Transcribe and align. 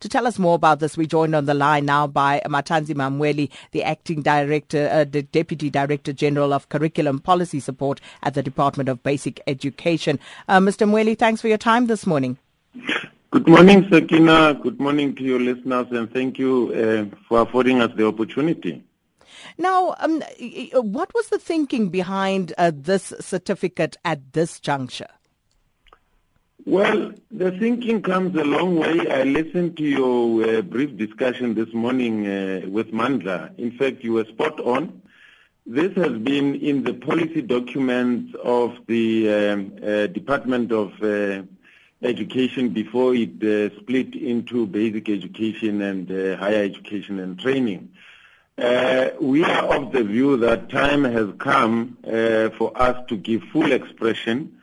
To 0.00 0.08
tell 0.08 0.26
us 0.26 0.38
more 0.38 0.54
about 0.54 0.80
this, 0.80 0.96
we're 0.96 1.06
joined 1.06 1.34
on 1.34 1.46
the 1.46 1.54
line 1.54 1.86
now 1.86 2.06
by 2.06 2.42
Mathanzima 2.46 3.10
Mweli, 3.10 3.50
the 3.72 3.82
acting 3.82 4.22
director, 4.22 4.88
uh, 4.92 5.04
the 5.04 5.22
deputy 5.22 5.70
director 5.70 6.12
general 6.12 6.52
of 6.52 6.68
curriculum 6.68 7.18
policy 7.18 7.60
support 7.60 8.00
at 8.22 8.34
the 8.34 8.42
Department 8.42 8.88
of 8.88 9.02
Basic 9.02 9.40
Education. 9.46 10.18
Uh, 10.48 10.58
Mr. 10.58 10.88
Mweli, 10.88 11.18
thanks 11.18 11.40
for 11.40 11.48
your 11.48 11.58
time 11.58 11.86
this 11.86 12.06
morning. 12.06 12.38
Good 13.30 13.48
morning, 13.48 13.86
Sakina. 13.90 14.54
Good 14.54 14.80
morning 14.80 15.14
to 15.16 15.22
your 15.22 15.40
listeners, 15.40 15.86
and 15.90 16.10
thank 16.12 16.38
you 16.38 16.72
uh, 17.12 17.16
for 17.28 17.40
affording 17.40 17.80
us 17.82 17.90
the 17.96 18.06
opportunity. 18.06 18.84
Now, 19.58 19.94
um, 19.98 20.22
what 20.72 21.12
was 21.14 21.28
the 21.28 21.38
thinking 21.38 21.88
behind 21.88 22.52
uh, 22.56 22.72
this 22.74 23.12
certificate 23.20 23.96
at 24.04 24.32
this 24.32 24.60
juncture? 24.60 25.08
Well, 26.66 27.12
the 27.30 27.52
thinking 27.52 28.02
comes 28.02 28.36
a 28.36 28.42
long 28.42 28.74
way. 28.74 29.08
I 29.08 29.22
listened 29.22 29.76
to 29.76 29.84
your 29.84 30.58
uh, 30.58 30.62
brief 30.62 30.96
discussion 30.96 31.54
this 31.54 31.72
morning 31.72 32.26
uh, 32.26 32.62
with 32.68 32.90
Mandla. 32.90 33.56
In 33.56 33.70
fact, 33.70 34.02
you 34.02 34.14
were 34.14 34.24
spot 34.24 34.58
on. 34.58 35.00
This 35.64 35.94
has 35.94 36.18
been 36.18 36.56
in 36.56 36.82
the 36.82 36.94
policy 36.94 37.40
documents 37.42 38.34
of 38.42 38.78
the 38.88 39.32
um, 39.32 39.76
uh, 39.80 40.06
Department 40.08 40.72
of 40.72 41.00
uh, 41.04 41.44
Education 42.02 42.70
before 42.70 43.14
it 43.14 43.40
uh, 43.44 43.72
split 43.78 44.16
into 44.16 44.66
basic 44.66 45.08
education 45.08 45.82
and 45.82 46.10
uh, 46.10 46.36
higher 46.36 46.64
education 46.64 47.20
and 47.20 47.38
training. 47.38 47.90
we 49.20 49.44
are 49.44 49.72
of 49.72 49.92
the 49.92 50.02
view 50.02 50.36
that 50.38 50.68
time 50.68 51.04
has 51.04 51.28
come 51.38 51.96
for 52.58 52.72
us 52.74 53.06
to 53.06 53.16
give 53.16 53.44
full 53.52 53.70
expression 53.70 54.56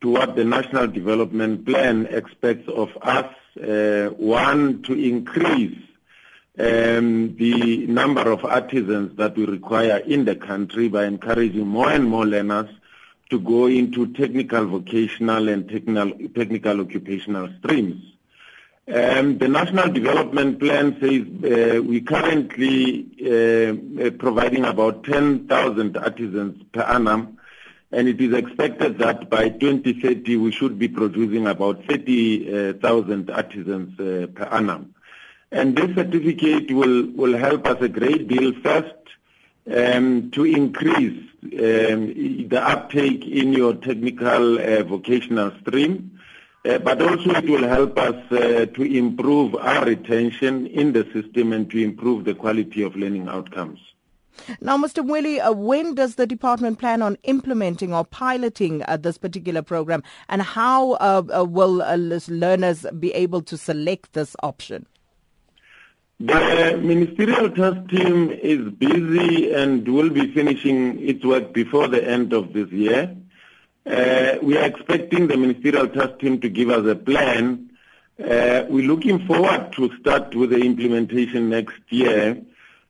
to 0.00 0.10
what 0.10 0.36
the 0.36 0.44
National 0.44 0.86
Development 0.86 1.64
Plan 1.64 2.06
expects 2.06 2.68
of 2.68 2.90
us. 3.02 3.26
Uh, 3.60 4.10
one, 4.16 4.82
to 4.82 4.94
increase 4.94 5.76
um, 6.58 7.36
the 7.36 7.86
number 7.86 8.30
of 8.30 8.44
artisans 8.44 9.16
that 9.16 9.36
we 9.36 9.44
require 9.44 9.98
in 9.98 10.24
the 10.24 10.36
country 10.36 10.88
by 10.88 11.04
encouraging 11.04 11.66
more 11.66 11.90
and 11.90 12.04
more 12.04 12.24
learners 12.24 12.68
to 13.30 13.40
go 13.40 13.66
into 13.66 14.12
technical, 14.12 14.66
vocational, 14.66 15.48
and 15.48 15.68
technical, 15.68 16.12
technical 16.34 16.80
occupational 16.80 17.48
streams. 17.58 18.02
Um, 18.92 19.38
the 19.38 19.48
National 19.48 19.88
Development 19.88 20.58
Plan 20.58 20.96
says 21.00 21.78
uh, 21.78 21.82
we 21.82 22.00
currently 22.00 23.06
uh, 23.24 24.06
uh 24.06 24.10
providing 24.10 24.64
about 24.64 25.04
10,000 25.04 25.96
artisans 25.96 26.62
per 26.72 26.82
annum 26.82 27.38
and 27.92 28.08
it 28.08 28.20
is 28.20 28.32
expected 28.32 28.98
that 28.98 29.28
by 29.28 29.48
2030 29.48 30.36
we 30.36 30.52
should 30.52 30.78
be 30.78 30.88
producing 30.88 31.46
about 31.46 31.84
30,000 31.86 33.30
artisans 33.30 33.98
uh, 33.98 34.26
per 34.34 34.44
annum. 34.44 34.94
And 35.50 35.76
this 35.76 35.94
certificate 35.96 36.70
will, 36.70 37.10
will 37.10 37.36
help 37.36 37.66
us 37.66 37.80
a 37.80 37.88
great 37.88 38.28
deal 38.28 38.52
first 38.62 38.94
um, 39.74 40.30
to 40.30 40.44
increase 40.44 41.20
um, 41.42 42.48
the 42.48 42.60
uptake 42.62 43.26
in 43.26 43.52
your 43.52 43.74
technical 43.74 44.58
uh, 44.60 44.84
vocational 44.84 45.52
stream, 45.60 46.20
uh, 46.64 46.78
but 46.78 47.02
also 47.02 47.30
it 47.30 47.48
will 47.48 47.66
help 47.66 47.98
us 47.98 48.14
uh, 48.30 48.66
to 48.66 48.82
improve 48.82 49.56
our 49.56 49.84
retention 49.84 50.66
in 50.68 50.92
the 50.92 51.04
system 51.12 51.52
and 51.52 51.68
to 51.70 51.82
improve 51.82 52.24
the 52.24 52.34
quality 52.34 52.82
of 52.82 52.94
learning 52.94 53.26
outcomes. 53.26 53.80
Now, 54.60 54.76
Mr. 54.76 55.04
Mweli, 55.04 55.44
uh, 55.44 55.52
when 55.52 55.94
does 55.94 56.16
the 56.16 56.26
department 56.26 56.78
plan 56.78 57.02
on 57.02 57.16
implementing 57.24 57.92
or 57.92 58.04
piloting 58.04 58.82
uh, 58.88 58.96
this 58.96 59.18
particular 59.18 59.62
program, 59.62 60.02
and 60.28 60.42
how 60.42 60.92
uh, 60.92 61.22
uh 61.34 61.44
will 61.44 61.82
uh, 61.82 61.96
learners 61.96 62.86
be 62.98 63.12
able 63.12 63.42
to 63.42 63.56
select 63.56 64.12
this 64.12 64.36
option? 64.42 64.86
The 66.18 66.78
ministerial 66.82 67.50
task 67.50 67.88
team 67.88 68.30
is 68.30 68.70
busy 68.72 69.52
and 69.54 69.88
will 69.88 70.10
be 70.10 70.30
finishing 70.34 71.00
its 71.00 71.24
work 71.24 71.54
before 71.54 71.88
the 71.88 72.06
end 72.06 72.34
of 72.34 72.52
this 72.52 72.70
year. 72.70 73.16
Uh, 73.86 74.36
we 74.42 74.58
are 74.58 74.64
expecting 74.66 75.28
the 75.28 75.38
ministerial 75.38 75.88
task 75.88 76.18
team 76.18 76.38
to 76.42 76.50
give 76.50 76.68
us 76.68 76.86
a 76.86 76.94
plan. 76.94 77.70
we're 78.18 78.86
looking 78.86 79.26
forward 79.26 79.72
to 79.72 79.90
start 79.98 80.34
with 80.34 80.50
the 80.50 80.58
implementation 80.58 81.48
next 81.48 81.80
year. 81.88 82.42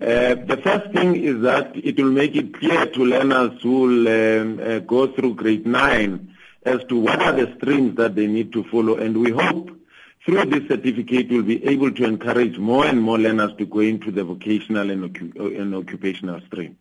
Uh, 0.00 0.34
the 0.34 0.60
first 0.62 0.90
thing 0.92 1.14
is 1.14 1.40
that 1.42 1.70
it 1.76 1.96
will 1.96 2.10
make 2.10 2.34
it 2.34 2.52
clear 2.52 2.84
to 2.86 3.04
learners 3.04 3.62
who 3.62 3.80
will 3.80 4.08
um, 4.08 4.60
uh, 4.60 4.78
go 4.80 5.06
through 5.06 5.34
grade 5.34 5.66
9 5.66 6.34
as 6.64 6.82
to 6.84 6.98
what 6.98 7.22
are 7.22 7.32
the 7.32 7.54
streams 7.56 7.96
that 7.96 8.16
they 8.16 8.26
need 8.26 8.52
to 8.52 8.64
follow. 8.64 8.96
And 8.96 9.16
we 9.16 9.30
hope 9.30 9.70
through 10.26 10.46
this 10.46 10.66
certificate 10.66 11.30
we'll 11.30 11.42
be 11.42 11.64
able 11.64 11.92
to 11.92 12.04
encourage 12.04 12.58
more 12.58 12.86
and 12.86 13.00
more 13.00 13.18
learners 13.18 13.52
to 13.58 13.66
go 13.66 13.80
into 13.80 14.10
the 14.10 14.24
vocational 14.24 14.90
and, 14.90 15.16
and 15.36 15.74
occupational 15.74 16.40
stream. 16.46 16.76